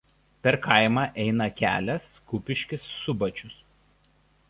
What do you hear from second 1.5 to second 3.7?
kelias Kupiškis–Subačius.